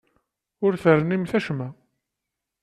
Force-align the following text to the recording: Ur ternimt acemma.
Ur 0.65 0.73
ternimt 0.83 1.31
acemma. 1.37 1.69